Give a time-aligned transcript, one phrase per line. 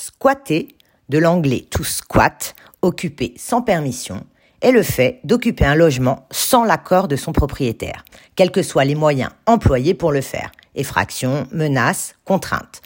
[0.00, 0.68] Squatter,
[1.08, 4.24] de l'anglais to squat, occuper sans permission,
[4.62, 8.04] est le fait d'occuper un logement sans l'accord de son propriétaire,
[8.36, 12.80] quels que soient les moyens employés pour le faire, effraction, menaces, contraintes.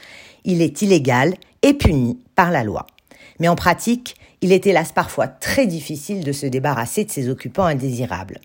[0.46, 2.86] Il est illégal et puni par la loi.
[3.40, 7.66] Mais en pratique, il est hélas parfois très difficile de se débarrasser de ses occupants
[7.66, 8.40] indésirables.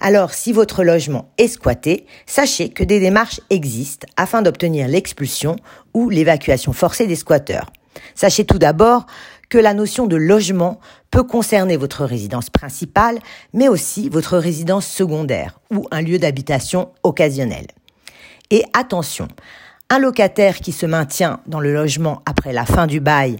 [0.00, 5.56] Alors, si votre logement est squatté, sachez que des démarches existent afin d'obtenir l'expulsion
[5.92, 7.70] ou l'évacuation forcée des squatteurs.
[8.14, 9.06] Sachez tout d'abord
[9.48, 13.18] que la notion de logement peut concerner votre résidence principale,
[13.52, 17.66] mais aussi votre résidence secondaire ou un lieu d'habitation occasionnel.
[18.50, 19.28] Et attention,
[19.88, 23.36] un locataire qui se maintient dans le logement après la fin du bail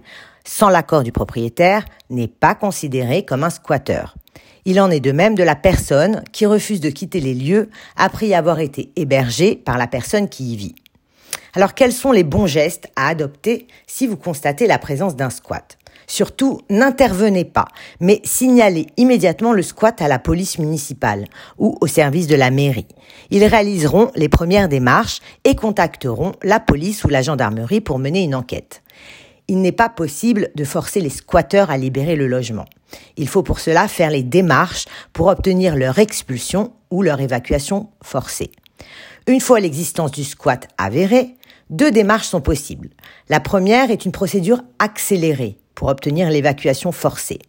[0.47, 4.15] sans l'accord du propriétaire n'est pas considéré comme un squatteur.
[4.63, 8.27] Il en est de même de la personne qui refuse de quitter les lieux après
[8.27, 10.75] y avoir été hébergée par la personne qui y vit.
[11.53, 15.77] Alors quels sont les bons gestes à adopter si vous constatez la présence d'un squat?
[16.09, 17.67] Surtout, n'intervenez pas,
[17.99, 21.25] mais signalez immédiatement le squat à la police municipale
[21.57, 22.87] ou au service de la mairie.
[23.29, 28.35] Ils réaliseront les premières démarches et contacteront la police ou la gendarmerie pour mener une
[28.35, 28.83] enquête.
[29.49, 32.65] Il n'est pas possible de forcer les squatteurs à libérer le logement.
[33.17, 38.51] Il faut pour cela faire les démarches pour obtenir leur expulsion ou leur évacuation forcée.
[39.25, 41.35] Une fois l'existence du squat avérée,
[41.69, 42.89] deux démarches sont possibles.
[43.29, 47.39] La première est une procédure accélérée pour obtenir l'évacuation forcée.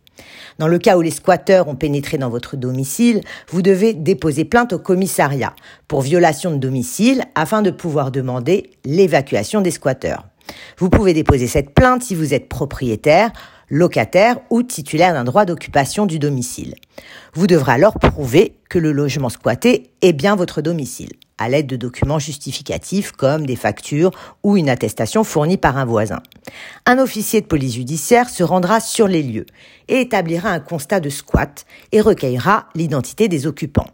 [0.58, 4.72] Dans le cas où les squatteurs ont pénétré dans votre domicile, vous devez déposer plainte
[4.72, 5.54] au commissariat
[5.86, 10.26] pour violation de domicile afin de pouvoir demander l'évacuation des squatteurs.
[10.78, 13.30] Vous pouvez déposer cette plainte si vous êtes propriétaire,
[13.68, 16.74] locataire ou titulaire d'un droit d'occupation du domicile.
[17.34, 21.76] Vous devrez alors prouver que le logement squatté est bien votre domicile, à l'aide de
[21.76, 24.10] documents justificatifs comme des factures
[24.42, 26.20] ou une attestation fournie par un voisin.
[26.86, 29.46] Un officier de police judiciaire se rendra sur les lieux
[29.88, 33.90] et établira un constat de squat et recueillera l'identité des occupants.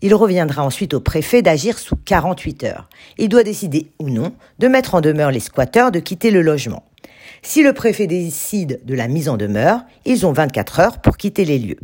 [0.00, 2.88] Il reviendra ensuite au préfet d'agir sous 48 heures.
[3.18, 6.84] Il doit décider ou non de mettre en demeure les squatteurs de quitter le logement.
[7.42, 11.44] Si le préfet décide de la mise en demeure, ils ont 24 heures pour quitter
[11.44, 11.78] les lieux.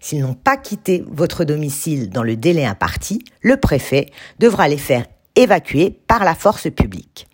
[0.00, 4.06] S'ils n'ont pas quitté votre domicile dans le délai imparti, le préfet
[4.38, 5.06] devra les faire
[5.36, 7.26] évacuer par la force publique.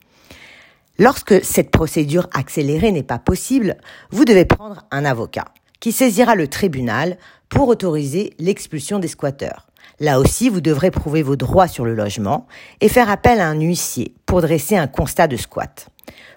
[0.99, 3.77] Lorsque cette procédure accélérée n'est pas possible,
[4.10, 5.47] vous devez prendre un avocat
[5.81, 7.19] qui saisira le tribunal
[7.49, 9.66] pour autoriser l'expulsion des squatteurs.
[10.00, 12.47] Là aussi, vous devrez prouver vos droits sur le logement
[12.81, 15.88] et faire appel à un huissier pour dresser un constat de squat.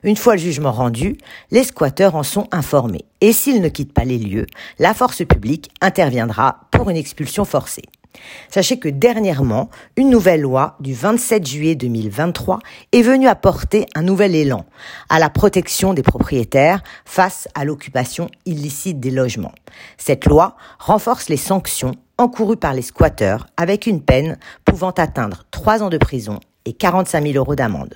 [0.03, 1.17] Une fois le jugement rendu,
[1.51, 4.45] les squatteurs en sont informés et s'ils ne quittent pas les lieux,
[4.79, 7.83] la force publique interviendra pour une expulsion forcée.
[8.49, 12.59] Sachez que dernièrement, une nouvelle loi du 27 juillet 2023
[12.91, 14.65] est venue apporter un nouvel élan
[15.09, 19.53] à la protection des propriétaires face à l'occupation illicite des logements.
[19.97, 25.83] Cette loi renforce les sanctions encourues par les squatteurs avec une peine pouvant atteindre 3
[25.83, 27.95] ans de prison et 45 000 euros d'amende.